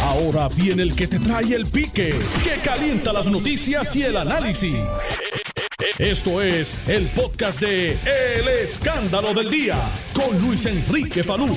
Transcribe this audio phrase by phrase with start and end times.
[0.00, 4.76] Ahora viene el que te trae el pique, que calienta las noticias y el análisis.
[5.98, 9.76] Esto es el podcast de El Escándalo del Día
[10.14, 11.54] con Luis Enrique Falú.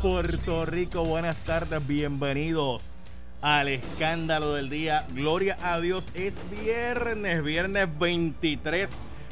[0.00, 2.82] Puerto Rico, buenas tardes, bienvenidos
[3.40, 5.06] al Escándalo del Día.
[5.12, 8.90] Gloria a Dios, es viernes, viernes 23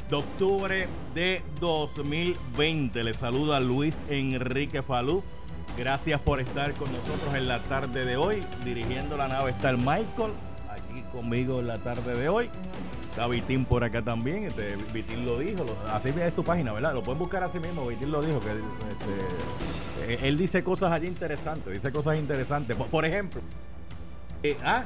[0.09, 3.03] de octubre de 2020.
[3.03, 5.23] Les saluda Luis Enrique Falú.
[5.77, 8.43] Gracias por estar con nosotros en la tarde de hoy.
[8.65, 10.33] Dirigiendo la nave está el Michael,
[10.69, 12.49] aquí conmigo en la tarde de hoy.
[13.09, 14.45] Está Vitín por acá también.
[14.45, 15.65] Este, Vitín lo dijo.
[15.91, 16.93] así es tu página, ¿verdad?
[16.93, 17.87] Lo pueden buscar así mismo.
[17.87, 18.39] Vitín lo dijo.
[18.41, 21.73] que este, eh, Él dice cosas allí interesantes.
[21.73, 22.75] Dice cosas interesantes.
[22.75, 23.41] Por, ejemplo.
[24.43, 24.83] Eh, ah,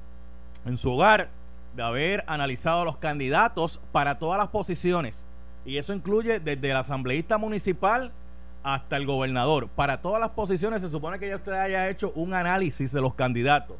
[0.66, 1.30] en su hogar
[1.76, 5.26] de haber analizado los candidatos para todas las posiciones
[5.66, 8.12] y eso incluye desde el asambleísta municipal
[8.64, 9.68] hasta el gobernador.
[9.70, 13.14] Para todas las posiciones se supone que ya usted haya hecho un análisis de los
[13.14, 13.78] candidatos.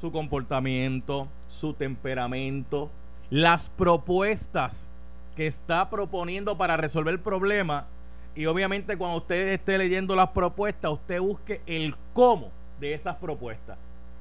[0.00, 2.90] Su comportamiento, su temperamento,
[3.30, 4.88] las propuestas
[5.34, 7.86] que está proponiendo para resolver el problema.
[8.34, 12.50] Y obviamente cuando usted esté leyendo las propuestas, usted busque el cómo
[12.80, 13.78] de esas propuestas.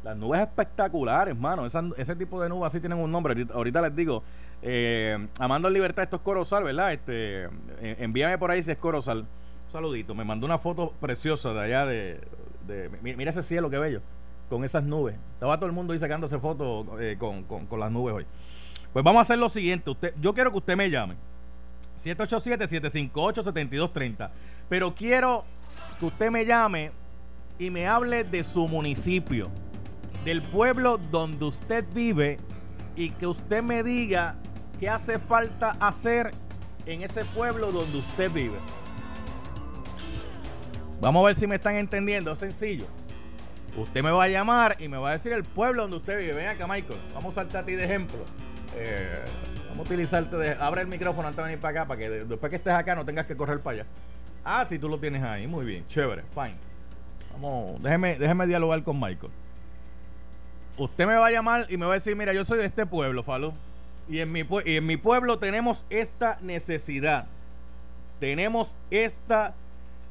[0.03, 1.65] Las nubes espectaculares, hermano.
[1.67, 3.47] ese tipo de nubes así tienen un nombre.
[3.53, 4.25] Ahorita, les digo,
[4.63, 6.93] eh, Amando en Libertad, esto es Corozal, ¿verdad?
[6.93, 9.21] Este, eh, envíame por ahí si es Corozal.
[9.21, 10.15] Un saludito.
[10.15, 12.21] Me mandó una foto preciosa de allá de,
[13.03, 14.01] mira ese cielo, qué bello,
[14.49, 15.17] con esas nubes.
[15.35, 17.45] Estaba todo el mundo ahí sacándose fotos eh, con,
[17.79, 18.25] las nubes hoy.
[18.93, 19.91] Pues vamos a hacer lo siguiente.
[19.91, 21.17] Usted, yo quiero que usted me llame.
[22.03, 24.31] 787-758-7230.
[24.69, 25.45] Pero quiero
[25.99, 26.93] que usted me llame
[27.59, 29.51] y me hable de su municipio,
[30.25, 32.39] del pueblo donde usted vive
[32.95, 34.37] y que usted me diga
[34.79, 36.33] qué hace falta hacer
[36.85, 38.59] en ese pueblo donde usted vive.
[41.01, 42.33] Vamos a ver si me están entendiendo.
[42.33, 42.87] Es sencillo.
[43.77, 46.33] Usted me va a llamar y me va a decir el pueblo donde usted vive.
[46.33, 46.99] Ven acá, Michael.
[47.15, 48.19] Vamos a saltar a ti de ejemplo.
[48.75, 49.23] Eh,
[49.69, 50.53] vamos a utilizarte de.
[50.53, 53.05] Abre el micrófono antes de venir para acá para que después que estés acá no
[53.05, 53.87] tengas que correr para allá.
[54.45, 55.47] Ah, si tú lo tienes ahí.
[55.47, 55.87] Muy bien.
[55.89, 56.23] Chévere.
[56.35, 56.57] Fine.
[57.33, 57.83] Vamos.
[57.83, 59.33] Déjeme, déjeme dialogar con Michael.
[60.79, 62.87] Usted me va a llamar y me va a decir: Mira, yo soy de este
[62.87, 63.53] pueblo, Falo.
[64.09, 67.27] Y en mi, y en mi pueblo tenemos esta necesidad.
[68.21, 69.55] Tenemos esta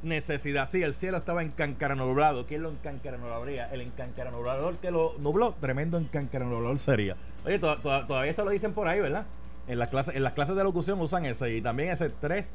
[0.06, 0.70] necesidad.
[0.70, 2.46] Sí, el cielo estaba encancaranublado.
[2.46, 3.72] ¿Quién lo encancaranublaría?
[3.74, 5.54] El encancaranublador que lo nubló.
[5.60, 7.18] Tremendo encancaranublador sería.
[7.46, 9.26] Oye, todavía se lo dicen por ahí, ¿verdad?
[9.68, 11.56] En las clases, en las clases de locución usan ese.
[11.56, 12.54] Y también ese tres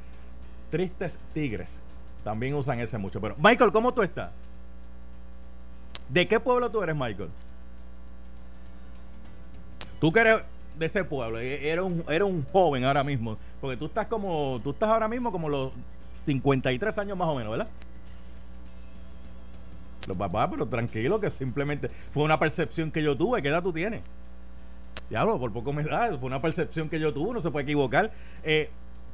[0.71, 1.83] tristes tigres.
[2.25, 3.21] También usan ese mucho.
[3.21, 4.31] Pero, Michael, ¿cómo tú estás?
[6.09, 7.31] ¿De qué pueblo tú eres, Michael?
[10.01, 10.43] Tú que eres
[10.79, 13.37] de ese pueblo, e-, eres un, eres un joven ahora mismo.
[13.61, 15.73] Porque tú estás como, tú estás ahora mismo como los
[16.25, 17.69] 53 años más o menos, ¿verdad?
[20.07, 23.43] Los papás, pero tranquilo, que simplemente fue una percepción que yo tuve.
[23.43, 24.03] ¿Qué edad tú tienes?
[25.09, 26.17] Diablo, por poco me da.
[26.19, 28.11] Fue una percepción que yo tuve, no se puede equivocar.
[28.43, 28.71] Eh,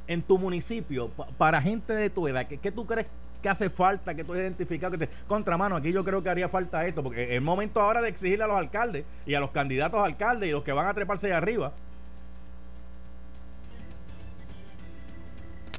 [0.07, 3.07] en tu municipio, para gente de tu edad, ¿qué, tú crees
[3.41, 6.49] que hace falta que tú hayas identificado que te contramano aquí yo creo que haría
[6.49, 9.99] falta esto porque es momento ahora de exigirle a los alcaldes y a los candidatos
[9.99, 11.71] a alcaldes y los que van a treparse ahí arriba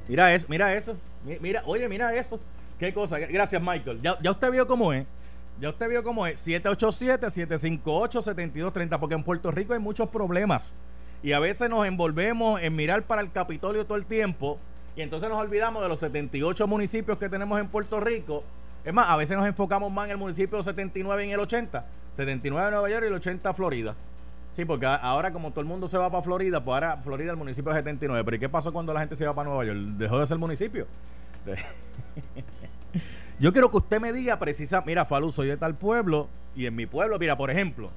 [0.07, 2.39] mira eso mira eso Mira, oye, mira eso.
[2.79, 3.19] Qué cosa.
[3.19, 4.01] Gracias, Michael.
[4.03, 5.07] Ya, usted vio cómo es.
[5.61, 6.47] Ya usted vio cómo es.
[6.47, 9.01] 787-758-7230.
[9.01, 10.77] Porque en Puerto Rico hay muchos problemas.
[11.23, 14.59] Y a veces nos envolvemos en mirar para el Capitolio todo el tiempo.
[14.95, 18.43] Y entonces nos olvidamos de los 78 municipios que tenemos en Puerto Rico.
[18.85, 21.85] Es más, a veces nos enfocamos más en el municipio 79 y en el 80.
[22.13, 23.97] 79 Nueva York y el 80 Florida.
[24.53, 27.37] Sí, porque ahora como todo el mundo se va para Florida, pues ahora Florida el
[27.37, 28.25] municipio es 79.
[28.25, 29.79] Pero ¿y qué pasó cuando la gente se va para Nueva York?
[29.97, 30.87] ¿Dejó de ser municipio?
[33.41, 36.75] Yo quiero que usted me diga precisa, mira, Falú, soy de tal pueblo y en
[36.75, 37.91] mi pueblo, mira, por ejemplo,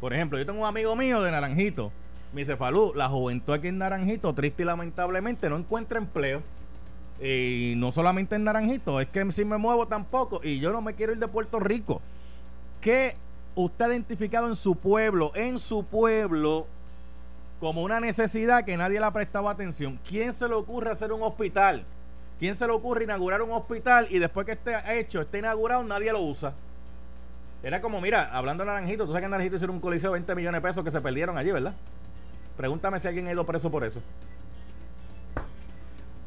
[0.00, 1.90] por ejemplo, yo tengo un amigo mío de Naranjito.
[2.32, 6.42] Me dice, Falú, la juventud aquí en Naranjito, triste y lamentablemente, no encuentra empleo.
[7.20, 10.94] Y no solamente en Naranjito, es que si me muevo tampoco y yo no me
[10.94, 12.00] quiero ir de Puerto Rico.
[12.80, 13.16] ¿Qué
[13.62, 16.66] usted ha identificado en su pueblo, en su pueblo,
[17.58, 19.98] como una necesidad que nadie le ha prestado atención?
[20.08, 21.84] ¿Quién se le ocurre hacer un hospital?
[22.38, 26.12] ¿Quién se le ocurre inaugurar un hospital y después que esté hecho, esté inaugurado, nadie
[26.12, 26.52] lo usa?
[27.62, 30.34] Era como, mira, hablando de Naranjito, tú sabes que Naranjito hicieron un coliseo de 20
[30.36, 31.74] millones de pesos que se perdieron allí, ¿verdad?
[32.56, 34.00] Pregúntame si alguien ha ido preso por eso.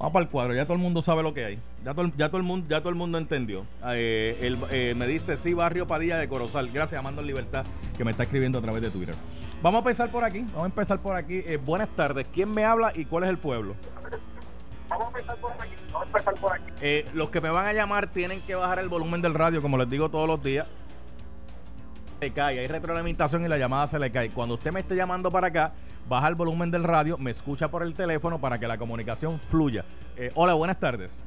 [0.01, 1.59] Vamos para el cuadro, ya todo el mundo sabe lo que hay.
[1.85, 3.67] Ya todo, ya todo, el, mundo, ya todo el mundo entendió.
[3.85, 6.71] Eh, eh, me dice, sí, Barrio Padilla de Corozal.
[6.71, 9.13] Gracias, Amando en Libertad, que me está escribiendo a través de Twitter.
[9.61, 10.39] Vamos a empezar por aquí.
[10.39, 11.43] Vamos a empezar por aquí.
[11.45, 12.25] Eh, buenas tardes.
[12.33, 13.75] ¿Quién me habla y cuál es el pueblo?
[14.89, 15.75] Vamos a empezar por aquí.
[15.93, 16.71] Vamos a empezar por aquí.
[16.81, 19.77] Eh, los que me van a llamar tienen que bajar el volumen del radio, como
[19.77, 20.65] les digo todos los días.
[22.21, 24.29] Se cae, hay retroalimentación y la llamada se le cae.
[24.29, 25.71] Cuando usted me esté llamando para acá,
[26.07, 29.85] baja el volumen del radio, me escucha por el teléfono para que la comunicación fluya.
[30.15, 31.23] Eh, hola, buenas tardes.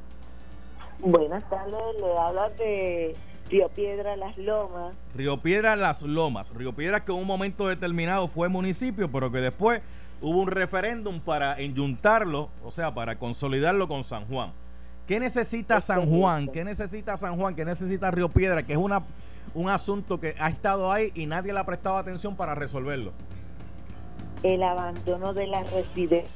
[0.99, 3.13] Buenas tardes, le habla de
[3.49, 4.95] Río Piedra Las Lomas.
[5.13, 6.53] Río Piedra Las Lomas.
[6.53, 9.81] Río Piedra que en un momento determinado fue municipio, pero que después
[10.21, 14.53] hubo un referéndum para enyuntarlo, o sea, para consolidarlo con San Juan.
[15.07, 16.47] ¿Qué necesita San Juan?
[16.47, 17.53] ¿Qué necesita San Juan?
[17.53, 18.63] ¿Qué necesita Río Piedra?
[18.63, 19.03] Que es una,
[19.55, 23.13] un asunto que ha estado ahí y nadie le ha prestado atención para resolverlo?
[24.43, 26.31] El abandono de las residencias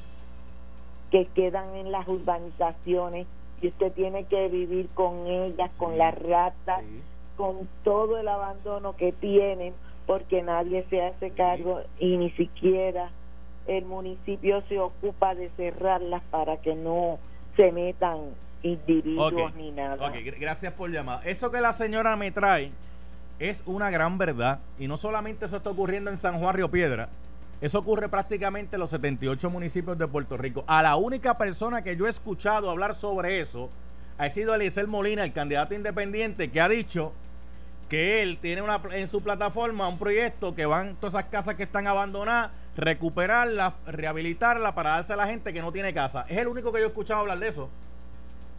[1.11, 3.27] que quedan en las urbanizaciones
[3.61, 6.81] y usted tiene que vivir con ellas, con las ratas,
[7.35, 9.73] con todo el abandono que tienen,
[10.07, 13.11] porque nadie se hace cargo y ni siquiera
[13.67, 17.19] el municipio se ocupa de cerrarlas para que no
[17.57, 18.19] se metan
[18.63, 20.07] individuos ni nada.
[20.07, 21.27] Ok, gracias por llamar.
[21.27, 22.71] Eso que la señora me trae
[23.39, 27.09] es una gran verdad y no solamente eso está ocurriendo en San Juan Río Piedra,
[27.61, 30.63] eso ocurre prácticamente en los 78 municipios de Puerto Rico.
[30.67, 33.69] A la única persona que yo he escuchado hablar sobre eso
[34.17, 37.13] ha sido Eliezer Molina, el candidato independiente, que ha dicho
[37.89, 41.63] que él tiene una, en su plataforma un proyecto que van todas esas casas que
[41.63, 46.25] están abandonadas, recuperarlas, rehabilitarlas para darse a la gente que no tiene casa.
[46.29, 47.69] Es el único que yo he escuchado hablar de eso.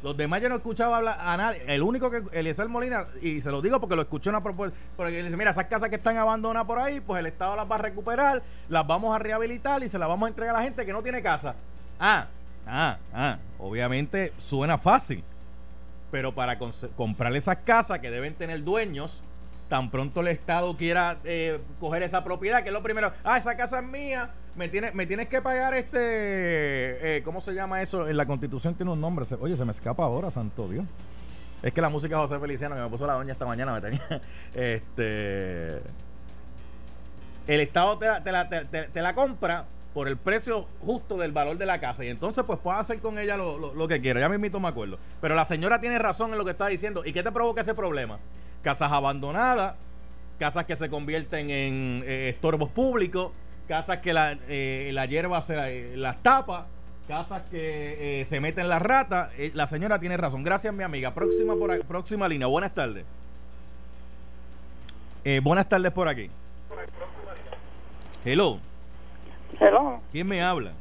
[0.03, 1.63] Los demás yo no he escuchado hablar a nadie.
[1.67, 5.23] El único que, Eliezer Molina, y se lo digo porque lo escuché una propuesta, porque
[5.23, 7.79] dice, mira, esas casas que están abandonadas por ahí, pues el Estado las va a
[7.79, 10.93] recuperar, las vamos a rehabilitar y se las vamos a entregar a la gente que
[10.93, 11.55] no tiene casa.
[11.99, 12.29] Ah,
[12.67, 15.23] ah, ah, obviamente suena fácil,
[16.11, 16.59] pero para
[16.97, 19.23] comprar esas casas que deben tener dueños,
[19.71, 23.57] tan pronto el Estado quiera eh, coger esa propiedad, que es lo primero, ah, esa
[23.57, 25.99] casa es mía, me tienes, me tienes que pagar este,
[27.17, 28.07] eh, ¿cómo se llama eso?
[28.09, 29.25] En la constitución tiene un nombre.
[29.41, 30.85] Oye, se me escapa ahora, santo Dios.
[31.63, 33.81] Es que la música de José Feliciano que me puso la doña esta mañana me
[33.81, 34.21] tenía.
[34.55, 35.81] Este.
[37.47, 41.81] El Estado te la, te, la, compra por el precio justo del valor de la
[41.81, 42.05] casa.
[42.05, 44.21] Y entonces, pues puedes hacer con ella lo, que quiera.
[44.21, 44.99] Ya mismo me acuerdo.
[45.21, 47.03] Pero la señora tiene razón en lo que está diciendo.
[47.05, 48.19] ¿Y qué te provoca ese problema?
[48.63, 49.75] Casas abandonadas,
[50.39, 53.33] casas que se convierten en eh, estorbos públicos
[53.67, 56.67] casas que la, eh, la hierba se eh, las tapa,
[57.07, 59.31] casas que se meten las ratas.
[59.55, 60.43] la señora tiene razón.
[60.43, 61.15] Gracias, mi amiga.
[61.15, 62.49] Próxima, por próxima línea.
[62.49, 63.05] Buenas tardes.
[65.45, 66.31] buenas tardes por aquí.
[68.25, 68.70] Hello.
[69.61, 70.01] Hello.
[70.11, 70.73] ¿Quién me habla?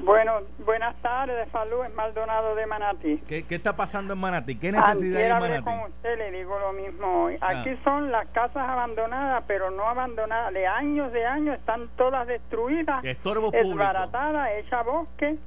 [0.00, 3.18] Bueno, buenas tardes, salud, es Maldonado de Manatí.
[3.26, 4.58] ¿Qué, está pasando en Manatí?
[4.58, 5.64] ¿Qué necesidad hay en Manatí?
[5.64, 7.28] con usted, le digo lo mismo.
[7.40, 7.80] Aquí ah.
[7.84, 10.52] son las casas abandonadas, pero no abandonadas.
[10.52, 13.02] De años, de años, están todas destruidas.
[13.02, 15.38] Estorbo Desbaratadas, hecha bosque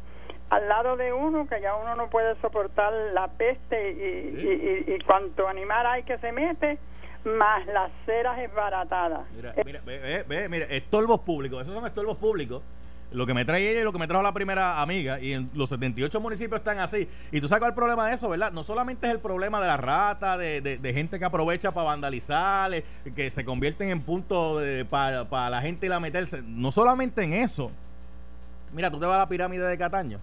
[0.49, 5.47] al lado de uno que ya uno no puede soportar la peste y, y, cuanto
[5.47, 6.77] animal hay que se mete
[7.25, 9.21] más las ceras esbaratadas.
[9.35, 12.61] Mira, mira, ve, ve, mira, estorbos públicos, esos son estorbos públicos
[13.13, 15.19] lo que me trae ella y lo que me trajo la primera amiga.
[15.19, 17.07] Y en los 78 municipios están así.
[17.31, 18.51] Y tú sabes el problema de eso, ¿verdad?
[18.51, 22.83] No solamente es el problema de la rata, de, gente que aprovecha para vandalizar, eh,
[23.15, 26.41] que se convierten en punto para la gente ir a meterse.
[26.41, 27.71] No solamente en eso.
[28.73, 30.19] Mira, tú te vas a la pirámide de Cataño.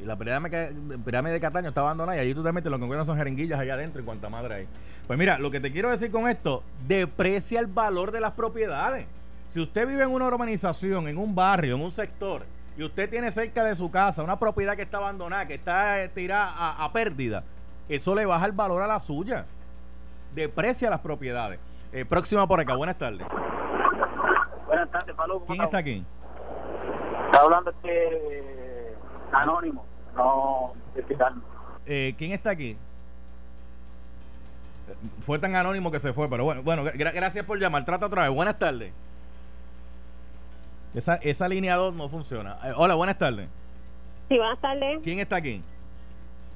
[0.00, 3.06] Y la pirámide, de Cataño está abandonada y allí tú te metes, lo que encuentras
[3.06, 4.68] son jeringuillas allá adentro y cuánta madre hay.
[5.06, 9.06] Pues mira, lo que te quiero decir con esto, deprecia el valor de las propiedades.
[9.46, 12.44] Si usted vive en una urbanización, en un barrio, en un sector,
[12.78, 16.08] y usted tiene cerca de su casa una propiedad que está abandonada, que está eh,
[16.08, 17.44] tirada a, pérdida,
[17.88, 19.44] eso le baja el valor a la suya.
[20.34, 21.58] Deprecia las propiedades.
[21.92, 23.26] Eh, próxima por acá, buenas tardes.
[24.66, 25.44] Buenas tardes, Pablo.
[25.46, 26.04] ¿Quién está aquí?
[27.26, 28.94] Está hablando este
[29.32, 30.72] anónimo, no
[31.86, 32.76] eh, ¿Quién está aquí?
[35.20, 37.84] Fue tan anónimo que se fue, pero bueno, bueno, gracias por llamar.
[37.84, 38.32] Trata otra vez.
[38.32, 38.92] Buenas tardes.
[40.94, 42.58] Esa, esa línea 2 no funciona.
[42.64, 43.48] Eh, hola, buenas tardes.
[44.28, 45.00] Sí, buenas tardes.
[45.02, 45.62] ¿Quién está aquí?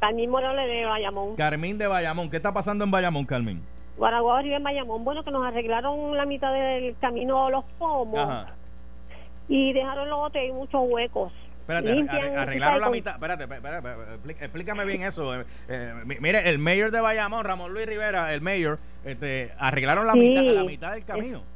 [0.01, 1.37] Carmín Morales de Bayamón.
[1.37, 2.31] Carmín de Bayamón.
[2.31, 3.63] ¿Qué está pasando en Bayamón, Carmín?
[3.97, 5.05] Guaraguao arriba en Bayamón.
[5.05, 8.19] Bueno, que nos arreglaron la mitad del camino los pomos.
[8.19, 8.55] Ajá.
[9.49, 11.33] Y dejaron los otros y muchos huecos.
[11.67, 12.07] Espérate,
[12.37, 13.15] arreglaron la mitad.
[13.15, 13.89] Espérate, espérate,
[14.41, 15.35] explícame bien eso.
[15.41, 20.15] Eh, eh, mire, el mayor de Bayamón, Ramón Luis Rivera, el mayor, este, arreglaron la,
[20.15, 21.55] mitad, la mitad del camino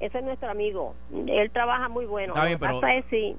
[0.00, 0.94] ese es nuestro amigo.
[1.26, 2.32] Él trabaja muy bueno.
[2.34, 2.80] Está bien, pero...
[2.86, 3.36] es, sí,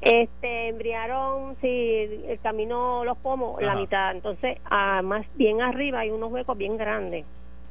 [0.00, 4.12] este, embriaron, sí, el camino Los Pomos, la mitad.
[4.12, 7.26] Entonces, más bien arriba hay unos huecos bien grandes.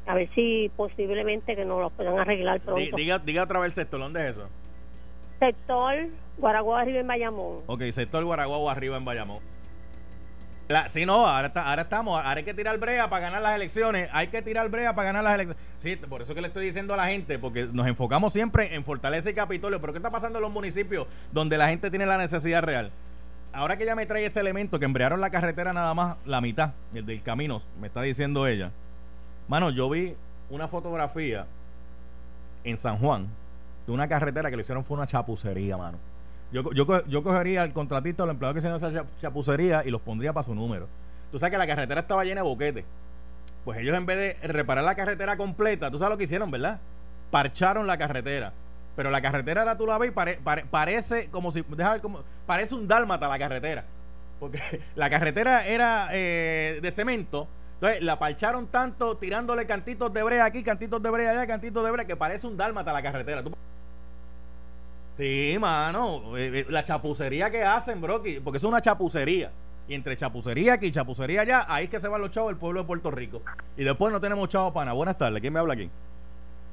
[0.05, 2.95] A ver si posiblemente que nos los puedan arreglar pronto.
[2.95, 4.48] Diga, diga otra vez el sector, ¿dónde es eso?
[5.39, 7.63] Sector Guaraguao arriba en Bayamón.
[7.67, 9.39] Ok, sector Guaraguao arriba en Bayamón.
[10.67, 14.08] La, sí, no, ahora, ahora estamos, ahora hay que tirar brea para ganar las elecciones,
[14.13, 15.63] hay que tirar brea para ganar las elecciones.
[15.79, 18.84] Sí, por eso que le estoy diciendo a la gente, porque nos enfocamos siempre en
[18.84, 22.19] fortalecer y Capitolio, pero ¿qué está pasando en los municipios donde la gente tiene la
[22.19, 22.91] necesidad real?
[23.51, 26.74] Ahora que ya me trae ese elemento, que embriaron la carretera nada más la mitad,
[26.93, 28.72] el del camino, me está diciendo ella.
[29.48, 30.15] Mano, yo vi
[30.51, 31.48] una fotografía
[32.63, 33.27] en San Juan
[33.89, 35.98] de una carretera que le hicieron fue una chapucería, mano.
[36.51, 40.01] Yo, yo, yo cogería al contratista o al empleado que se esa chapucería y los
[40.01, 40.88] pondría para su número.
[41.31, 42.86] Tú sabes que la carretera estaba llena de boquetes.
[43.65, 46.79] Pues ellos en vez de reparar la carretera completa, tú sabes lo que hicieron, ¿verdad?
[47.31, 48.53] Parcharon la carretera.
[48.96, 50.12] Pero la carretera ahora tú la ves
[50.69, 53.86] parece como si, deja ver como, parece un dálmata la carretera.
[54.39, 54.62] Porque
[54.96, 57.48] la carretera era eh, de cemento.
[57.75, 61.91] Entonces la parcharon tanto tirándole cantitos de brea aquí, cantitos de brea allá, cantitos de
[61.91, 63.43] brea, que parece un dálmata la carretera.
[65.20, 66.38] Sí, mano.
[66.38, 69.52] Eh, eh, la chapucería que hacen, bro, porque es una chapucería.
[69.90, 72.58] Y entre chapucería aquí y chapucería allá, ahí es que se van los chavos del
[72.58, 73.42] pueblo de Puerto Rico.
[73.76, 74.96] Y después no tenemos chavos para nada.
[74.96, 75.42] Buenas tardes.
[75.42, 75.90] ¿Quién me habla aquí?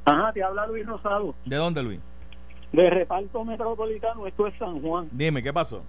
[0.05, 1.35] Ajá, te habla Luis Rosado.
[1.45, 1.99] ¿De dónde, Luis?
[2.71, 5.09] De reparto metropolitano, esto es San Juan.
[5.11, 5.83] Dime, ¿qué pasó?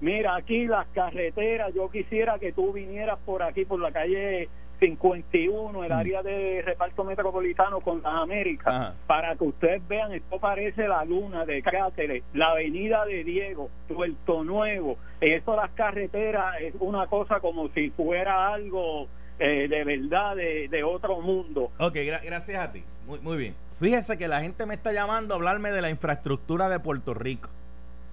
[0.00, 5.84] Mira, aquí las carreteras, yo quisiera que tú vinieras por aquí, por la calle 51,
[5.84, 5.92] el mm.
[5.92, 11.44] área de reparto metropolitano con las Américas, para que ustedes vean, esto parece la luna
[11.44, 17.68] de cráteres, la avenida de Diego, Puerto Nuevo, eso las carreteras es una cosa como
[17.70, 19.08] si fuera algo
[19.38, 21.70] eh, de verdad de, otro mundo.
[21.78, 23.54] Ok, gracias a ti, muy, muy bien.
[23.78, 27.48] Fíjese que la gente me está llamando a hablarme de la infraestructura de Puerto Rico.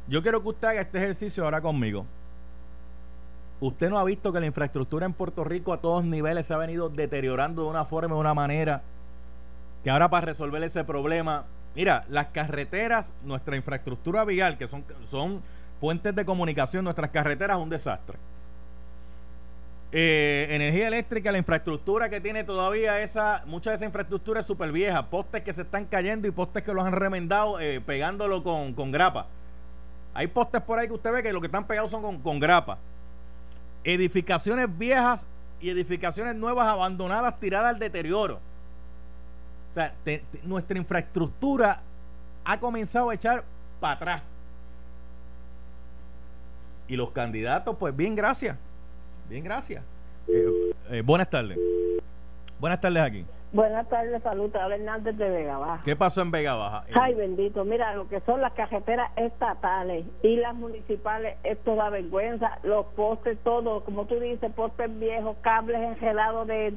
[0.07, 2.05] Yo quiero que usted haga este ejercicio ahora conmigo.
[3.65, 6.57] Usted no ha visto que la infraestructura en Puerto Rico a todos niveles se ha
[6.57, 8.83] venido deteriorando de una forma, de una manera,
[9.83, 11.45] que ahora para resolver ese problema,
[11.75, 15.41] mira, las carreteras, nuestra infraestructura vial, que son, son
[15.79, 18.19] puentes de comunicación, nuestras carreteras, un desastre.
[19.91, 24.71] Eh, energía eléctrica, la infraestructura que tiene todavía esa, mucha de esa infraestructura es súper
[24.71, 28.73] vieja, postes que se están cayendo y postes que los han remendado eh, pegándolo con,
[28.73, 29.25] con grapa.
[30.13, 32.77] Hay postes por ahí que usted ve que lo que están pegados son con, grapa.
[33.85, 35.29] Edificaciones viejas
[35.61, 38.41] y edificaciones nuevas abandonadas, tiradas al deterioro.
[39.71, 39.93] O sea,
[40.43, 41.81] nuestra infraestructura
[42.43, 43.43] ha comenzado a echar
[43.79, 44.21] para atrás.
[46.87, 48.57] Y los candidatos, pues bien, gracias.
[49.29, 49.83] Bien, gracias.
[50.27, 51.57] Eh, eh, buenas tardes.
[52.59, 53.25] Buenas tardes aquí.
[53.55, 54.53] Buenas tardes, salud.
[54.53, 55.81] Habla Hernández de Vega Baja.
[55.85, 56.83] ¿Qué pasó en Vega Baja?
[56.93, 57.63] Ay, bendito.
[57.63, 62.59] Mira, lo que son las carreteras estatales y las municipales, esto da vergüenza.
[62.63, 66.71] Los postes, todo, como tú dices, postes viejos, cables engelados de,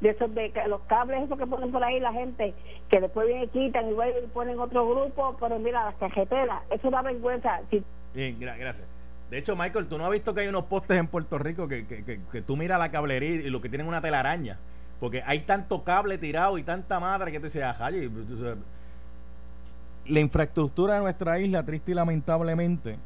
[0.00, 2.54] de, esos, de los cables esos que ponen por ahí la gente,
[2.88, 5.36] que después vienen y quitan y, y ponen otro grupo.
[5.38, 7.60] Pero mira, las carreteras, eso da vergüenza.
[8.14, 8.88] Bien, gracias.
[9.28, 11.86] De hecho, Michael, tú no has visto que hay unos postes en Puerto Rico que,
[11.86, 14.58] que, que, que tú miras la cablería y lo que tienen una telaraña.
[15.02, 17.90] Porque hay tanto cable tirado y tanta madre que tú dices, ajá,
[20.06, 22.96] la infraestructura de nuestra isla, triste y lamentablemente,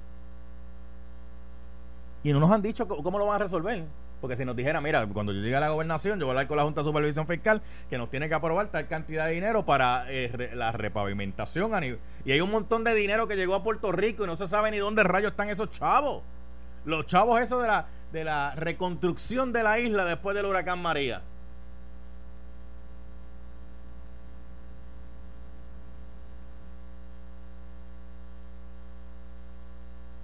[2.22, 3.86] y no nos han dicho cómo lo van a resolver.
[4.20, 6.48] Porque si nos dijera, mira, cuando yo llegue a la gobernación, yo voy a hablar
[6.48, 9.64] con la Junta de Supervisión Fiscal que nos tiene que aprobar tal cantidad de dinero
[9.64, 11.98] para eh, la repavimentación.
[12.26, 14.70] Y hay un montón de dinero que llegó a Puerto Rico y no se sabe
[14.70, 16.22] ni dónde rayos están esos chavos.
[16.84, 21.22] Los chavos esos de la, de la reconstrucción de la isla después del huracán María.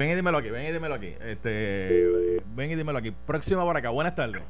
[0.03, 1.15] Ven y dímelo aquí, ven y dímelo aquí.
[1.25, 3.12] Este, ven y dímelo aquí.
[3.25, 3.91] Próxima por acá.
[3.91, 4.43] Buenas tardes.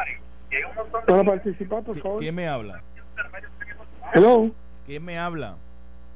[1.07, 2.21] ¿Puedo participar, por favor?
[2.21, 2.81] ¿Quién me habla?
[4.15, 4.45] Hello.
[4.87, 5.57] ¿Quién me habla?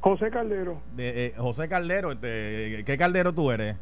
[0.00, 0.80] José Caldero.
[0.94, 3.76] De, eh, José Caldero, este, ¿qué caldero tú eres?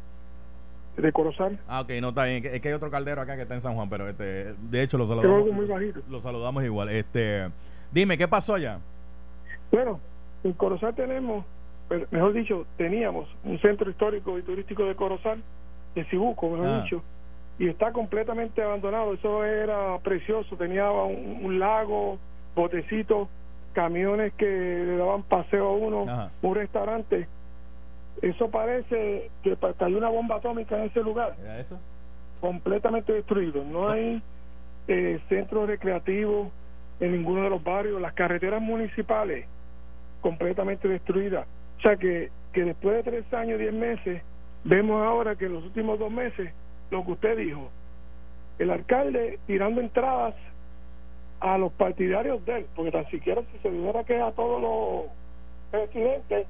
[0.97, 1.57] De Corozal.
[1.69, 2.45] Ah, ok, no está bien.
[2.45, 4.97] Es que hay otro caldero acá que está en San Juan, pero este, de hecho
[4.97, 5.53] lo saludamos.
[5.53, 6.01] Muy bajito.
[6.09, 6.89] Lo saludamos igual.
[6.89, 7.49] Este,
[7.93, 8.79] dime, ¿qué pasó allá?
[9.71, 10.01] Bueno,
[10.43, 11.45] en Corozal tenemos
[12.11, 15.41] mejor dicho, teníamos un centro histórico y turístico de Corozal,
[15.93, 16.81] de Cibuco, mejor ah.
[16.81, 17.03] dicho,
[17.57, 19.13] y está completamente abandonado.
[19.13, 22.17] Eso era precioso, tenía un, lago,
[22.55, 23.27] botecitos,
[23.73, 27.27] camiones que le daban paseo a uno, un restaurante.
[28.21, 31.35] Eso parece que cayó una bomba atómica en ese lugar.
[31.59, 31.77] eso?
[32.41, 33.63] Completamente destruido.
[33.63, 34.21] No hay
[34.87, 36.49] eh, centros recreativos
[36.99, 38.01] en ninguno de los barrios.
[38.01, 39.45] Las carreteras municipales
[40.21, 41.45] completamente destruidas.
[41.77, 44.21] O sea que, que después de tres años, diez meses,
[44.63, 46.51] vemos ahora que en los últimos dos meses,
[46.91, 47.69] lo que usted dijo,
[48.59, 50.35] el alcalde tirando entradas
[51.39, 55.11] a los partidarios de él, porque tan siquiera si se dijera que a todos los
[55.71, 56.47] presidentes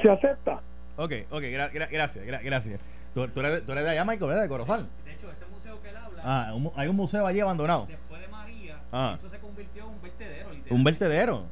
[0.00, 0.60] se acepta.
[0.96, 2.80] Ok, ok, gracias, gracias.
[3.14, 3.40] ¿Tú, eres, tú,
[3.72, 4.42] eres, de allá, Michael, ¿verdad?
[4.42, 4.86] De Corozal.
[5.04, 6.22] De hecho, ese museo que él habla.
[6.24, 7.86] Ah, hay un museo allí abandonado.
[7.86, 9.16] Después de María, ah.
[9.18, 10.48] eso se convirtió en un vertedero.
[10.70, 11.44] ¿Un vertedero?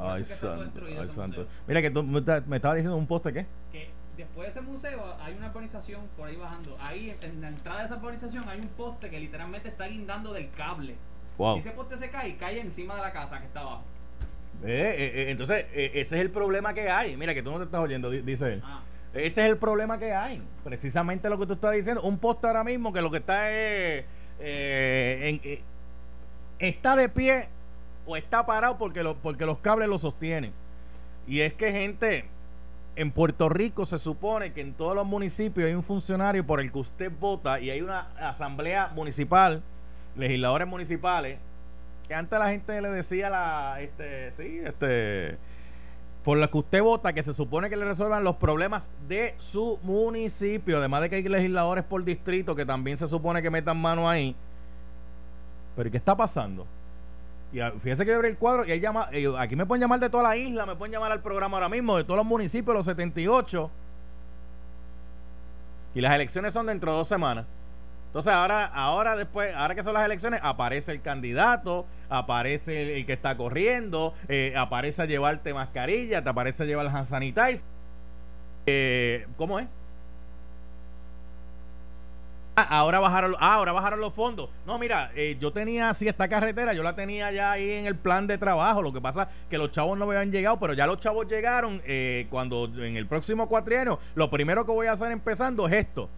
[0.00, 1.46] Ay, santo, ay, santo.
[1.66, 3.46] Mira que tú me, estabas diciendo un poste, ¿qué?
[3.72, 6.76] Que después de ese museo hay una urbanización por ahí bajando.
[6.80, 10.50] Ahí en la entrada de esa urbanización hay un poste que literalmente está guindando del
[10.52, 10.96] cable.
[11.38, 11.58] Wow.
[11.58, 13.84] ese poste se cae, cae encima de la casa que está abajo.
[14.62, 17.16] Eh, eh, eh entonces, eh, ese es el problema que hay.
[17.16, 18.62] Mira que tú no te estás oyendo, dice él.
[18.64, 18.82] Ah.
[19.14, 20.42] Ese es el problema que hay.
[20.62, 22.02] Precisamente lo que tú estás diciendo.
[22.02, 24.04] Un poste ahora mismo que lo que está es.
[24.38, 25.40] en,
[26.58, 27.48] está de pie
[28.10, 30.52] o está parado porque, lo, porque los cables lo sostienen.
[31.28, 32.24] Y es que gente,
[32.96, 36.72] en Puerto Rico se supone que en todos los municipios hay un funcionario por el
[36.72, 39.62] que usted vota y hay una asamblea municipal,
[40.16, 41.38] legisladores municipales,
[42.08, 45.38] que antes la gente le decía la, este, sí, este,
[46.24, 49.78] por la que usted vota, que se supone que le resuelvan los problemas de su
[49.84, 54.08] municipio, además de que hay legisladores por distrito que también se supone que metan mano
[54.08, 54.34] ahí.
[55.76, 56.66] Pero ¿qué está pasando?
[57.52, 59.08] Y fíjense que yo abrí el cuadro y hay llama,
[59.38, 61.96] aquí me pueden llamar de toda la isla, me pueden llamar al programa ahora mismo,
[61.96, 63.70] de todos los municipios, los 78.
[65.94, 67.46] Y las elecciones son dentro de dos semanas.
[68.06, 73.12] Entonces ahora, ahora después, ahora que son las elecciones, aparece el candidato, aparece el, que
[73.12, 77.64] está corriendo, eh, aparece a llevarte mascarilla, te aparece a llevar hand sanitizer.
[78.66, 79.66] Eh, ¿Cómo es?
[82.56, 84.50] Ahora bajaron, ah, ahora bajaron los fondos.
[84.66, 87.96] No, mira, eh, yo tenía así esta carretera, yo la tenía ya ahí en el
[87.96, 88.82] plan de trabajo.
[88.82, 91.82] Lo que pasa que los chavos no me habían llegado, pero ya los chavos llegaron
[91.84, 93.98] eh, cuando en el próximo cuatrienio.
[94.14, 96.08] Lo primero que voy a hacer empezando es esto.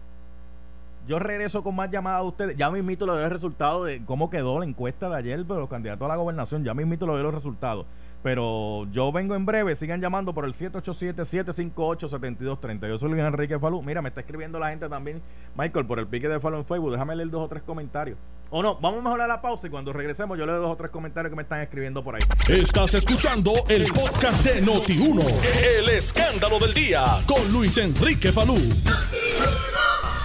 [1.05, 2.55] Yo regreso con más llamadas a ustedes.
[2.55, 5.55] Ya me invito lo doy el resultado de cómo quedó la encuesta de ayer de
[5.55, 6.63] los candidatos a la gobernación.
[6.63, 7.85] Ya me invito lo doy los resultados.
[8.23, 12.87] Pero yo vengo en breve, sigan llamando por el 787-758-7230.
[12.87, 13.83] Yo soy Luis Enrique Falú.
[13.83, 15.21] Mira, me está escribiendo la gente también,
[15.57, 16.93] Michael, por el pique de Falú en Facebook.
[16.93, 18.17] Déjame leer dos o tres comentarios.
[18.49, 20.89] O no, vamos a mejorar la pausa y cuando regresemos yo leo dos o tres
[20.89, 22.21] comentarios que me están escribiendo por ahí.
[22.47, 25.21] Estás escuchando el podcast de Noti1.
[25.79, 28.55] El escándalo del día con Luis Enrique Falú.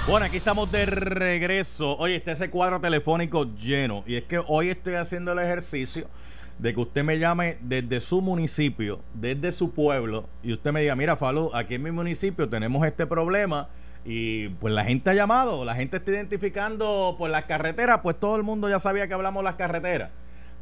[0.08, 1.94] Bueno, aquí estamos de regreso.
[1.98, 4.04] Oye, está ese cuadro telefónico lleno.
[4.06, 6.06] Y es que hoy estoy haciendo el ejercicio
[6.58, 10.96] de que usted me llame desde su municipio, desde su pueblo, y usted me diga,
[10.96, 13.68] mira, Falú, aquí en mi municipio tenemos este problema,
[14.02, 18.36] y pues la gente ha llamado, la gente está identificando por las carreteras, pues todo
[18.36, 20.10] el mundo ya sabía que hablamos las carreteras.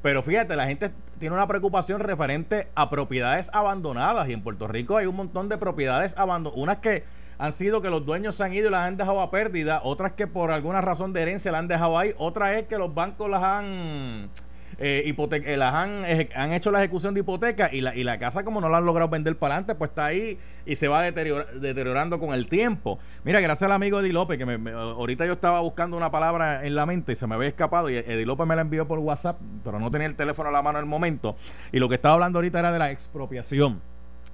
[0.03, 4.97] Pero fíjate, la gente tiene una preocupación referente a propiedades abandonadas, y en Puerto Rico
[4.97, 7.05] hay un montón de propiedades abandonadas, unas que
[7.39, 10.13] han sido que los dueños se han ido y las han dejado a pérdida, otras
[10.13, 13.29] que por alguna razón de herencia las han dejado ahí, otra es que los bancos
[13.31, 14.31] las han
[14.79, 18.45] eh, eh, las han, han hecho la ejecución de hipoteca y la, y la casa
[18.45, 22.19] como no la han logrado vender para adelante, pues está ahí y se va deteriorando
[22.21, 22.99] con el tiempo.
[23.25, 26.75] Mira, gracias al amigo Eddie López, que me, ahorita yo estaba buscando una palabra en
[26.75, 29.39] la mente y se me había escapado y Eddie López me la envió por WhatsApp,
[29.65, 31.37] pero no tenía el teléfono a la mano en el momento.
[31.73, 33.81] Y lo que estaba hablando ahorita era de la expropiación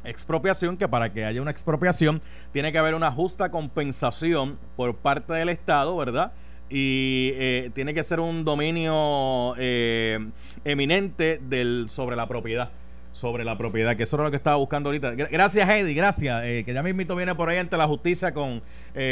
[0.05, 2.21] expropiación, que para que haya una expropiación
[2.53, 6.33] tiene que haber una justa compensación por parte del Estado, ¿verdad?
[6.73, 10.19] y eh, tiene que ser un dominio eh,
[10.65, 12.71] eminente del, sobre la propiedad.
[13.13, 15.11] Sobre la propiedad, que eso era lo que estaba buscando ahorita.
[15.11, 16.43] Gracias, Eddie, gracias.
[16.45, 18.63] Eh, que ya mismito viene por ahí ante la justicia con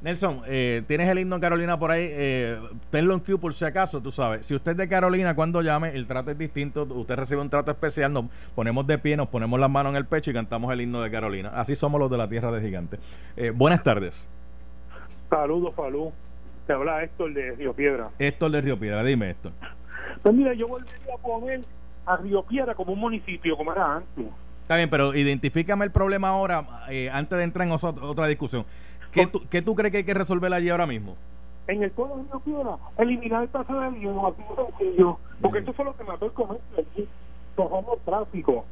[0.01, 2.08] Nelson, eh, tienes el himno en Carolina por ahí.
[2.12, 2.60] Eh,
[2.91, 4.45] tenlo en Q por si acaso, tú sabes.
[4.45, 6.84] Si usted es de Carolina, cuando llame, el trato es distinto.
[6.84, 8.12] Usted recibe un trato especial.
[8.12, 11.01] Nos ponemos de pie, nos ponemos las manos en el pecho y cantamos el himno
[11.01, 11.51] de Carolina.
[11.56, 12.99] Así somos los de la tierra de gigantes.
[13.38, 14.28] Eh, buenas tardes.
[15.30, 16.12] Saludos, Falú.
[16.67, 18.10] Te habla Héctor de Río Piedra.
[18.19, 19.51] Héctor de Río Piedra, dime esto.
[20.21, 21.62] Pues mira, yo volvería a poner
[22.06, 24.26] a Río Piedra como un municipio, como era antes.
[24.62, 28.65] Está bien, pero identifícame el problema ahora, eh, antes de entrar en otra discusión.
[29.12, 31.15] ¿Qué tú, ¿Qué tú crees que hay que resolver allí ahora mismo?
[31.68, 35.74] En el pueblo de Río Piedra, eliminar el paso de Diego, así sencillo, porque eso
[35.74, 37.08] fue lo que mató el comercio allí,
[37.58, 38.65] el tráfico.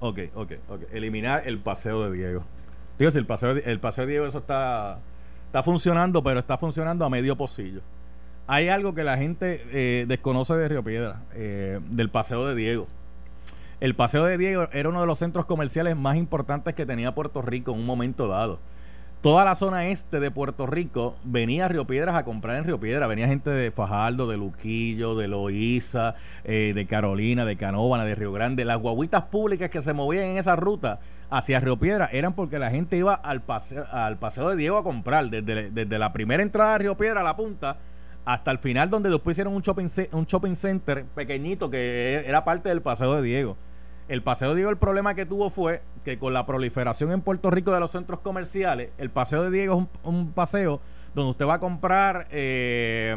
[0.00, 0.82] ok, ok, ok.
[0.92, 2.44] Eliminar el paseo de Diego.
[2.98, 4.98] Digo, si el paseo, el paseo de Diego, eso está,
[5.46, 7.80] está funcionando, pero está funcionando a medio pocillo.
[8.52, 12.88] Hay algo que la gente eh, desconoce de Río Piedra, eh, del paseo de Diego.
[13.78, 17.42] El paseo de Diego era uno de los centros comerciales más importantes que tenía Puerto
[17.42, 18.58] Rico en un momento dado
[19.20, 22.80] toda la zona este de Puerto Rico venía a Río Piedras a comprar en Río
[22.80, 23.06] Piedra.
[23.06, 28.32] Venía gente de Fajardo, de Luquillo, de Loíza, eh, de Carolina, de Canóvana, de Río
[28.32, 28.64] Grande.
[28.64, 32.70] Las guaguitas públicas que se movían en esa ruta hacia Río Piedra eran porque la
[32.70, 35.28] gente iba al paseo, al paseo de Diego a comprar.
[35.28, 37.76] Desde, desde la primera entrada de Río Piedra a la punta
[38.24, 42.68] hasta el final donde después hicieron un shopping, un shopping center pequeñito que era parte
[42.68, 43.56] del paseo de Diego.
[44.08, 47.48] El Paseo de Diego, el problema que tuvo fue que con la proliferación en Puerto
[47.48, 50.80] Rico de los centros comerciales, el Paseo de Diego es un, paseo
[51.14, 53.14] donde usted va a comprar, eh,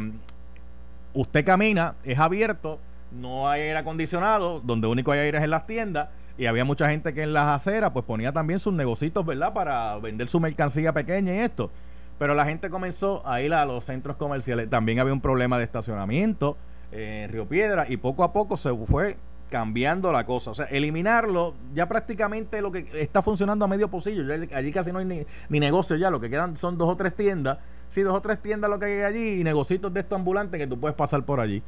[1.13, 2.79] usted camina, es abierto,
[3.11, 6.87] no hay aire acondicionado, donde único hay aire es en las tiendas y había mucha
[6.87, 9.51] gente que en las aceras pues ponía también sus negocios, ¿verdad?
[9.51, 11.71] Para vender su mercancía pequeña y esto.
[12.19, 14.69] Pero la gente comenzó a ir a los centros comerciales.
[14.69, 16.57] También había un problema de estacionamiento
[16.91, 19.17] en Río Piedra y poco a poco se fue
[19.49, 20.51] cambiando la cosa.
[20.51, 24.23] O sea, eliminarlo, ya prácticamente lo que está funcionando a medio pocillo.
[24.53, 26.09] allí casi no hay ni, ni, negocio ya.
[26.09, 27.59] Lo que quedan son dos o tres tiendas.
[27.87, 30.65] Sí, dos o tres tiendas lo que hay allí y negocios de estos ambulantes que
[30.65, 31.61] tú puedes pasar por allí.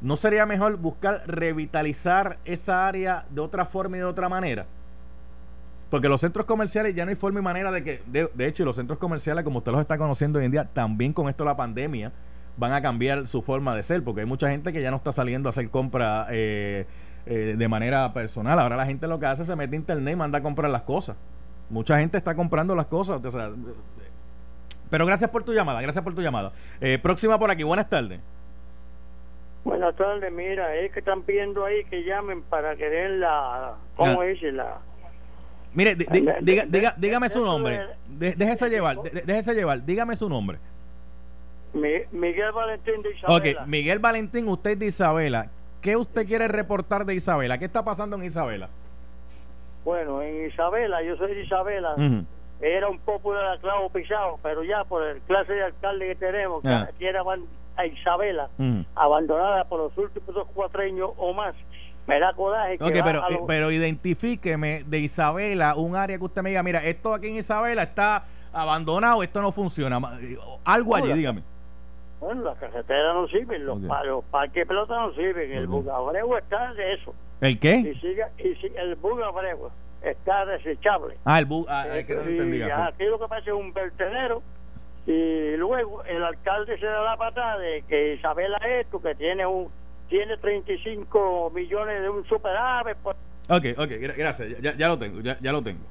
[0.00, 4.66] ¿No sería mejor buscar revitalizar esa área de otra forma y de otra manera?
[5.90, 8.76] Porque los centros comerciales ya no hay forma y manera de que, de, hecho, los
[8.76, 11.56] centros comerciales, como usted los está conociendo hoy en día, también con esto de la
[11.56, 12.12] pandemia,
[12.56, 15.12] van a cambiar su forma de ser, porque hay mucha gente que ya no está
[15.12, 16.86] saliendo a hacer compra eh,
[17.26, 18.58] eh, de manera personal.
[18.58, 20.70] Ahora la gente lo que hace es se mete a internet y manda a comprar
[20.70, 21.16] las cosas.
[21.70, 23.20] Mucha gente está comprando las cosas.
[24.90, 26.52] pero gracias por tu llamada, gracias por tu llamada.
[26.80, 28.20] Eh, próxima por aquí, buenas tardes.
[29.64, 34.24] Buenas tardes, mira, es que están pidiendo ahí que llamen para querer la, ¿cómo ah.
[34.24, 34.52] dice?
[34.52, 34.78] La...
[35.76, 37.80] Mire, diga, dígame su nombre.
[38.08, 40.58] déjese llevar, déjese llevar, dígame su nombre.
[41.74, 43.60] Miguel Valentín de Isabela.
[43.60, 45.50] Ok, Miguel Valentín, usted de Isabela.
[45.82, 47.58] ¿Qué usted quiere reportar de Isabela?
[47.58, 48.70] ¿Qué está pasando en Isabela?
[49.84, 51.94] Bueno, en Isabela, yo soy de Isabela.
[52.62, 56.62] Era un poco de clavo pisado, pero ya por el clase de alcalde que tenemos,
[56.62, 56.88] que ah
[57.76, 58.48] a Isabela,
[58.94, 61.54] abandonada por los últimos dos cuatro años o más.
[62.06, 62.78] Me da coraje.
[62.78, 67.12] que pero, eh, pero identifíqueme de Isabela un área que usted me diga, mira, esto
[67.12, 69.98] aquí en Isabela está abandonado, esto no funciona.
[70.20, 71.42] Eh, algo allí, dígame.
[72.20, 73.78] Bueno, las carreteras no sirven, los,
[74.30, 77.14] parques de pelota no sirven, el bugabrego está de eso.
[77.40, 77.76] ¿El qué?
[77.76, 79.70] Y, siga, y si, el bugabrego
[80.02, 81.18] está desechable.
[81.24, 82.86] Ah, el bug, ah, que no entendía.
[82.86, 84.42] Aquí lo que pasa es un vertedero
[85.06, 89.68] y luego el alcalde se da la patada de que Isabela esto, que tiene un
[90.08, 92.96] tiene 35 millones de un superávit.
[93.02, 93.16] Pues.
[93.48, 95.84] Ok, ok, gracias, ya, ya lo tengo, ya, ya, lo tengo.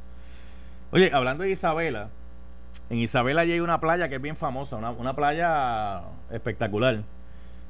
[0.92, 2.10] Oye, hablando de Isabela,
[2.90, 6.02] en Isabela hay una playa que es bien famosa, una, una playa
[6.32, 7.04] espectacular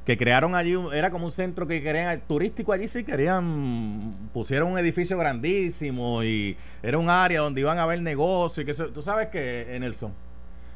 [0.06, 4.78] que crearon allí, era como un centro que querían, turístico allí sí querían, pusieron un
[4.78, 9.30] edificio grandísimo y era un área donde iban a haber negocios y que tú sabes
[9.30, 10.14] que en el son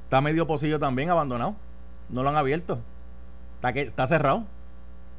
[0.09, 1.55] Está medio pocillo también abandonado.
[2.09, 2.79] No lo han abierto.
[3.57, 4.43] Está, que, está cerrado.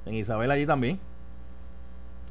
[0.07, 0.99] En Isabel allí también.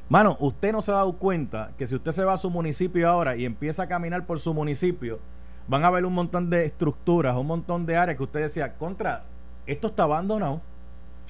[0.09, 3.07] Mano, usted no se ha dado cuenta que si usted se va a su municipio
[3.07, 5.19] ahora y empieza a caminar por su municipio,
[5.67, 9.23] van a ver un montón de estructuras, un montón de áreas que usted decía, contra,
[9.67, 10.61] esto está abandonado.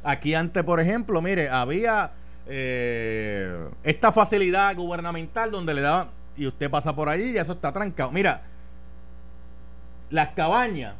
[0.01, 2.11] Aquí antes, por ejemplo, mire, había
[2.47, 7.73] eh, esta facilidad gubernamental donde le daban, y usted pasa por allí y eso está
[7.73, 8.11] trancado.
[8.11, 8.43] Mira,
[10.09, 10.95] las cabañas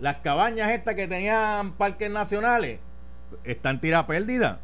[0.00, 2.78] las cabañas estas que tenían parques nacionales
[3.44, 4.58] están tiradas pérdidas.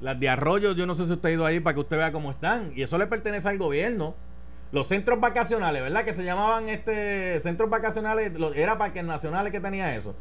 [0.00, 2.12] Las de arroyo, yo no sé si usted ha ido ahí para que usted vea
[2.12, 2.72] cómo están.
[2.74, 4.14] Y eso le pertenece al gobierno.
[4.72, 6.04] Los centros vacacionales, ¿verdad?
[6.04, 10.14] Que se llamaban este centros vacacionales, era parques nacionales que tenía eso.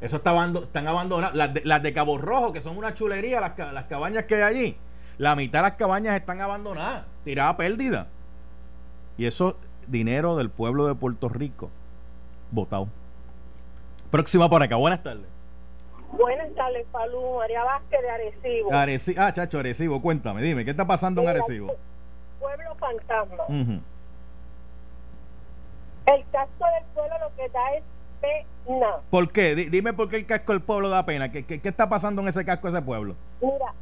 [0.00, 1.34] Eso está están abandonadas.
[1.64, 4.76] Las de, Cabo Rojo, que son una chulería, las, las cabañas que hay allí.
[5.18, 8.08] La mitad de las cabañas están abandonadas, tiradas pérdida.
[9.16, 11.70] Y eso, dinero del pueblo de Puerto Rico,
[12.50, 12.88] votado.
[14.10, 15.35] Próxima por acá, buenas tardes.
[16.12, 18.70] Buenas tardes, Palú, María Vázquez de Arecibo.
[19.18, 21.74] ah, chacho, Arecibo, cuéntame, dime, ¿qué está pasando en Arecibo?
[22.38, 23.44] Pueblo fantasma.
[26.06, 27.82] El casco del pueblo lo que da es
[28.20, 28.86] pena.
[29.10, 29.54] ¿Por qué?
[29.54, 31.30] dime por qué el casco del pueblo da pena.
[31.32, 33.16] ¿Qué, qué, está pasando en ese casco de ese pueblo?
[33.40, 33.74] Mira,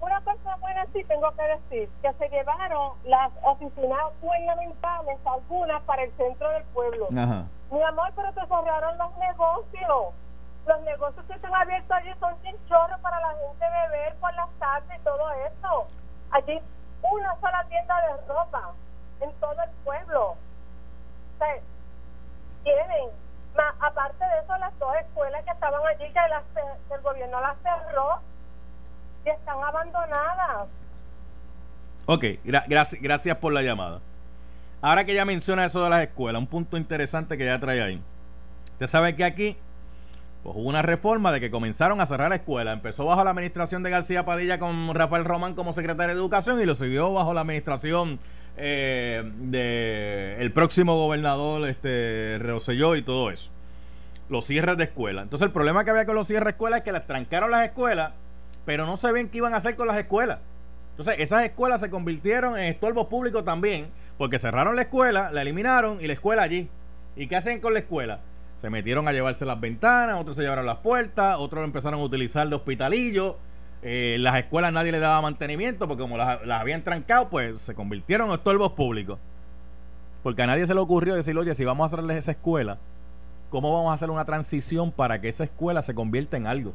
[0.00, 6.04] una cosa buena sí tengo que decir, que se llevaron las oficinas gubernamentales, algunas para
[6.04, 7.08] el centro del pueblo.
[7.16, 7.46] Ajá.
[7.70, 10.14] Mi amor, pero te cerraron los negocios.
[10.66, 14.50] Los negocios que están abiertos allí son sin chorro para la gente beber por las
[14.58, 15.86] tardes y todo eso.
[16.32, 16.60] Allí
[17.02, 18.72] una sola tienda de ropa
[19.20, 20.36] en todo el pueblo.
[21.38, 21.44] O
[22.64, 23.08] tienen,
[23.80, 26.42] aparte de eso, las dos escuelas que estaban allí, que, las,
[26.90, 28.20] el gobierno las cerró
[29.24, 30.66] y están abandonadas.
[32.06, 34.00] Ok, gracias, gracias por la llamada.
[34.82, 38.02] Ahora que ya menciona eso de las escuelas, un punto interesante que ya trae ahí.
[38.72, 39.56] Usted sabe que aquí
[40.46, 42.74] pues, hubo una reforma de que comenzaron a cerrar escuelas.
[42.74, 46.66] Empezó bajo la administración de García Padilla con Rafael Román como secretario de Educación y
[46.66, 48.20] lo siguió bajo la administración
[48.56, 53.50] eh, de próximo gobernador este Reoselló y todo eso.
[54.28, 55.24] Los cierres de escuelas.
[55.24, 57.66] Entonces el problema que había con los cierres de escuelas es que las trancaron las
[57.66, 58.12] escuelas,
[58.64, 60.38] pero no sabían qué iban a hacer con las escuelas.
[60.90, 65.98] Entonces, esas escuelas se convirtieron en estorbos públicos también, porque cerraron la escuela, la eliminaron
[66.00, 66.70] y la escuela allí.
[67.16, 68.20] ¿Y qué hacen con la escuela?
[68.56, 72.48] Se metieron a llevarse las ventanas, otros se llevaron las puertas, otros empezaron a utilizar
[72.48, 73.36] de hospitalillo.
[73.82, 78.28] Eh, las escuelas nadie le daba mantenimiento porque como las, habían trancado, pues se convirtieron
[78.28, 79.18] en estorbos públicos.
[80.22, 82.78] Porque a nadie se le ocurrió decir, oye, si vamos a hacerles esa escuela,
[83.50, 86.74] ¿cómo vamos a hacer una transición para que esa escuela se convierta en algo?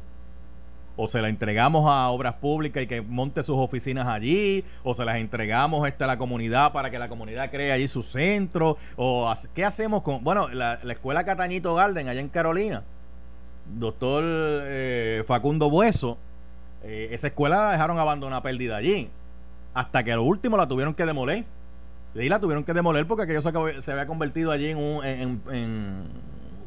[0.96, 5.04] O se la entregamos a obras públicas y que monte sus oficinas allí, o se
[5.04, 9.32] las entregamos este, a la comunidad para que la comunidad cree allí su centro, o
[9.54, 12.82] qué hacemos con, bueno, la, escuela Catañito Garden allá en Carolina,
[13.66, 16.18] doctor eh, Facundo Bueso,
[16.82, 19.08] eh, esa escuela la dejaron abandonada perdida allí,
[19.74, 21.44] hasta que lo último la tuvieron que demoler.
[22.12, 26.04] Sí, la tuvieron que demoler porque aquello se, se había convertido allí en, un, en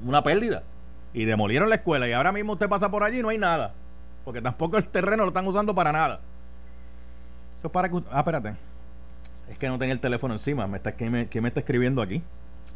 [0.04, 0.64] una pérdida.
[1.14, 3.74] Y demolieron la escuela y ahora mismo usted pasa por allí y no hay nada.
[4.26, 6.20] Porque tampoco el terreno lo están usando para nada.
[7.56, 8.02] Eso es para que.
[8.12, 8.56] Ah, espérate.
[9.48, 10.68] Es que no tenía el teléfono encima.
[10.68, 12.24] Me está, ¿quién, me, me está escribiendo aquí?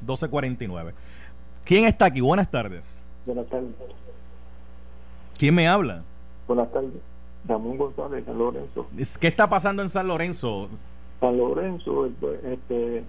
[0.00, 0.94] 1249.
[1.68, 2.22] ¿Quién está aquí?
[2.22, 2.98] Buenas tardes.
[3.26, 3.68] Buenas tardes.
[5.36, 6.02] ¿Quién me habla?
[6.46, 6.94] Buenas tardes.
[7.46, 8.86] Ramón González, San Lorenzo.
[9.20, 10.70] ¿Qué está pasando en San Lorenzo?
[11.20, 13.04] San Lorenzo, este,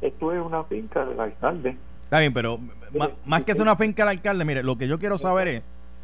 [0.00, 1.76] esto es una finca del alcalde.
[2.04, 2.60] Está bien, pero
[3.24, 5.62] más, que es una finca del alcalde, mire, lo que yo quiero saber es,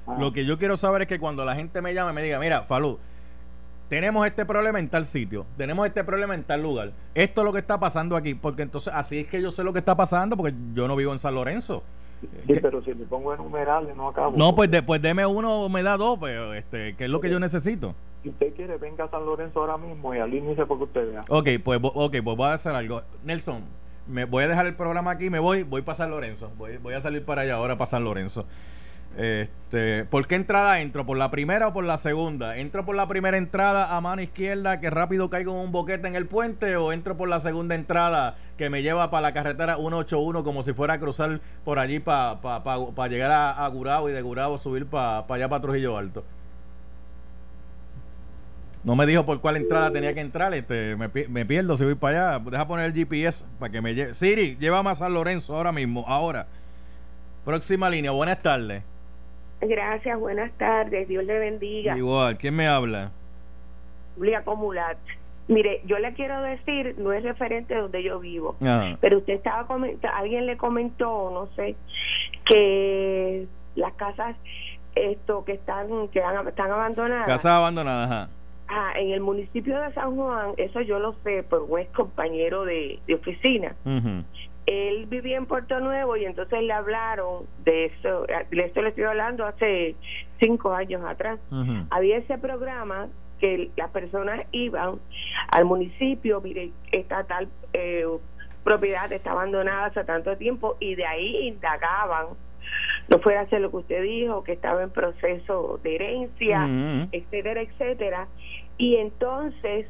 [0.09, 0.16] ah.
[0.18, 2.62] lo que yo quiero saber es que cuando la gente me llame me diga, mira,
[2.62, 2.99] Falú,
[3.90, 7.53] tenemos este problema en tal sitio, tenemos este problema en tal lugar, esto es lo
[7.53, 10.37] que está pasando aquí, porque entonces así es que yo sé lo que está pasando,
[10.37, 11.83] porque yo no vivo en San Lorenzo.
[12.46, 14.37] Sí, pero si me pongo enumerarle no acabo.
[14.37, 17.31] No, pues después deme uno o me da dos, pero este, ¿qué es lo que
[17.31, 17.94] yo necesito?
[18.22, 21.20] Si usted quiere, venga a San Lorenzo ahora mismo y alíñese porque usted vea.
[21.29, 23.03] Ok, pues, okay, pues voy a hacer algo.
[23.24, 23.64] Nelson,
[24.07, 26.53] me voy a dejar el programa aquí, me voy, voy para San Lorenzo.
[26.57, 28.46] Voy, voy a salir para allá ahora para San Lorenzo.
[29.16, 31.05] Este, ¿Por qué entrada entro?
[31.05, 32.57] ¿Por la primera o por la segunda?
[32.57, 36.16] ¿Entro por la primera entrada a mano izquierda que rápido caigo en un boquete en
[36.16, 40.44] el puente o entro por la segunda entrada que me lleva para la carretera 181
[40.44, 44.23] como si fuera a cruzar por allí para pa, llegar a, a, Gurabo y de
[44.23, 46.25] Gurabo subir para allá para Trujillo Alto?
[48.83, 51.96] No me dijo por cuál entrada tenía que entrar, este, me, me pierdo si voy
[51.96, 52.44] para allá.
[52.51, 54.14] Deja poner el GPS para que me lleve.
[54.14, 56.46] Siri, llévame a San Lorenzo ahora mismo, ahora.
[57.44, 58.83] Próxima línea, buenas tardes.
[59.61, 61.09] Gracias, buenas tardes.
[61.09, 61.96] Dios le bendiga.
[61.96, 63.11] Igual, ¿quién me habla?
[64.16, 64.99] Julia Comulat.
[65.49, 68.55] Mire, yo le quiero decir, no es referente a donde yo vivo,
[69.01, 71.75] pero usted estaba comentando, alguien le comentó, no sé,
[72.44, 74.37] que las casas
[74.94, 77.27] esto que están que están abandonadas.
[77.27, 78.29] Casas abandonadas, ajá.
[78.68, 82.64] Ah, en el municipio de San Juan, eso yo lo sé por un ex compañero
[82.64, 83.74] de, oficina
[84.67, 89.05] él vivía en Puerto Nuevo y entonces le hablaron de eso, de esto le estoy
[89.05, 89.97] hablando hace
[90.39, 91.39] cinco años atrás.
[91.91, 93.09] Había ese programa
[93.41, 95.01] que las personas iban
[95.49, 98.07] al municipio, mire, esta tal eh,
[98.63, 102.27] propiedad está abandonada hace tanto tiempo y de ahí indagaban
[103.09, 106.69] no fuera a hacer lo que usted dijo, que estaba en proceso de herencia,
[107.11, 108.29] etcétera, etcétera.
[108.79, 109.87] Y entonces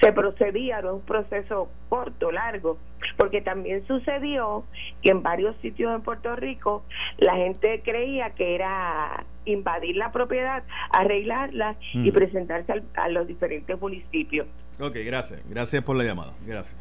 [0.00, 2.78] se procedía, era un proceso corto, largo,
[3.16, 4.64] porque también sucedió
[5.02, 6.84] que en varios sitios en Puerto Rico
[7.18, 12.14] la gente creía que era invadir la propiedad, arreglarla y mm.
[12.14, 14.46] presentarse a los diferentes municipios.
[14.80, 16.76] Ok, gracias, gracias por la llamada, gracias.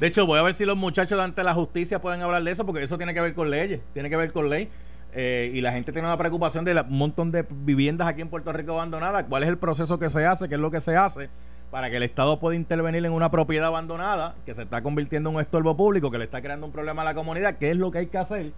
[0.00, 2.66] De hecho, voy a ver si los muchachos ante la justicia pueden hablar de eso,
[2.66, 4.68] porque eso tiene que ver con leyes, tiene que ver con ley.
[5.16, 8.52] Eh, y la gente tiene una preocupación de un montón de viviendas aquí en Puerto
[8.52, 9.26] Rico abandonadas.
[9.28, 10.48] ¿Cuál es el proceso que se hace?
[10.48, 11.30] ¿Qué es lo que se hace?
[11.74, 15.34] Para que el Estado pueda intervenir en una propiedad abandonada que se está convirtiendo en
[15.34, 17.90] un estorbo público, que le está creando un problema a la comunidad, ¿qué es lo
[17.90, 18.52] que hay que hacer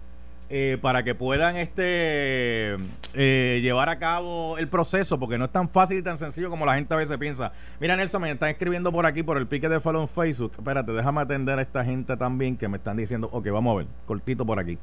[0.51, 2.75] eh, para que puedan este
[3.15, 5.17] eh, llevar a cabo el proceso?
[5.17, 7.51] Porque no es tan fácil y tan sencillo como la gente a veces piensa.
[7.79, 10.51] Mira, Nelson, me están escribiendo por aquí, por el pique de follow en Facebook.
[10.55, 13.87] Espérate, déjame atender a esta gente también que me están diciendo, ok, vamos a ver,
[14.05, 14.77] cortito por aquí.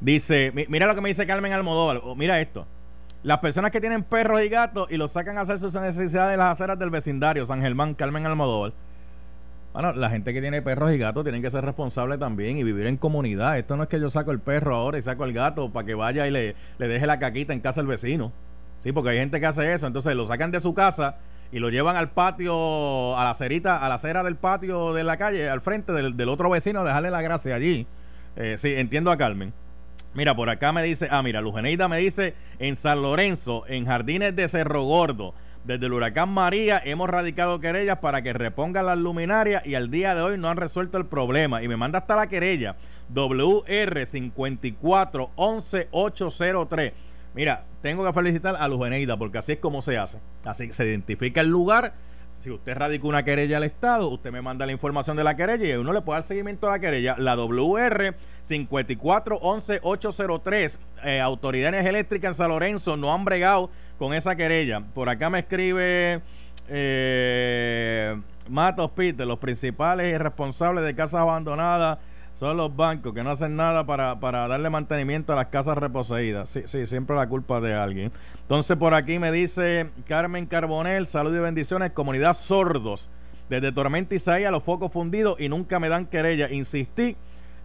[0.00, 2.64] Dice, mira lo que me dice Carmen Almodóvar, mira esto.
[3.22, 6.38] Las personas que tienen perros y gatos y los sacan a hacer sus necesidades en
[6.38, 8.72] las aceras del vecindario, San Germán, Carmen Almodóvar.
[9.74, 12.86] Bueno, la gente que tiene perros y gatos tienen que ser responsables también y vivir
[12.86, 13.58] en comunidad.
[13.58, 15.94] Esto no es que yo saco el perro ahora y saco el gato para que
[15.94, 18.32] vaya y le, deje la caquita en casa al vecino.
[18.78, 19.86] Sí, porque hay gente que hace eso.
[19.86, 21.18] Entonces lo sacan de su casa
[21.52, 25.18] y lo llevan al patio, a la cerita, a la acera del patio de la
[25.18, 27.86] calle, al frente del, otro vecino, dejarle la gracia allí.
[28.36, 29.52] Eh, sí, entiendo a Carmen.
[30.12, 34.34] Mira, por acá me dice, ah, mira, Lujeneida me dice, en San Lorenzo, en Jardines
[34.34, 35.34] de Cerro Gordo,
[35.64, 40.14] desde el huracán María hemos radicado querellas para que repongan las luminarias y al día
[40.14, 41.62] de hoy no han resuelto el problema.
[41.62, 42.76] Y me manda hasta la querella
[43.10, 46.92] WR 5411803.
[47.34, 50.18] Mira, tengo que felicitar a Lujeneida porque así es como se hace.
[50.44, 51.92] Así se identifica el lugar
[52.30, 55.66] si usted radicó una querella al Estado, usted me manda la información de la querella
[55.66, 57.16] y uno le puede dar seguimiento a la querella.
[57.18, 58.14] La WR
[58.48, 63.68] 5411803, eh, Autoridades Eléctricas en San Lorenzo, no han bregado
[63.98, 64.80] con esa querella.
[64.80, 66.22] Por acá me escribe
[66.68, 68.16] eh,
[68.48, 71.98] Matos Peter, los principales responsables de casas abandonadas
[72.32, 76.48] son los bancos que no hacen nada para, darle mantenimiento a las casas reposeídas.
[76.48, 78.12] Sí, sí, siempre la culpa de alguien.
[78.42, 83.10] Entonces por aquí me dice Carmen Carbonel, salud y bendiciones, comunidad sordos.
[83.48, 86.48] Desde Tormenta Isaías, los focos fundidos y nunca me dan querella.
[86.50, 87.16] Insistí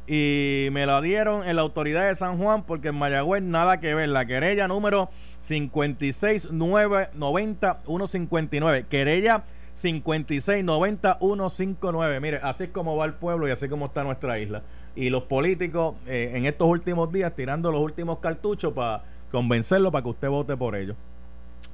[0.07, 3.95] y me la dieron en la autoridad de San Juan porque en Mayagüez nada que
[3.95, 4.09] ver.
[4.09, 5.09] La querella número
[5.41, 7.79] 56990
[8.89, 9.43] Querella
[9.75, 12.21] 569159.
[12.21, 14.61] Mire, así es como va el pueblo y así como está nuestra isla.
[14.95, 20.03] Y los políticos eh, en estos últimos días tirando los últimos cartuchos para convencerlo para
[20.03, 20.95] que usted vote por ellos.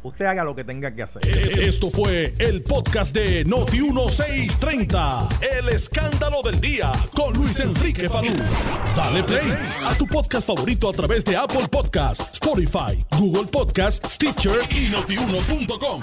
[0.03, 1.21] Usted haga lo que tenga que hacer.
[1.27, 5.29] Eh, esto fue el podcast de Noti 1630.
[5.59, 8.33] El escándalo del día con Luis Enrique Falú.
[8.95, 9.53] Dale play
[9.85, 16.01] a tu podcast favorito a través de Apple Podcasts, Spotify, Google Podcasts, Stitcher y notiuno.com.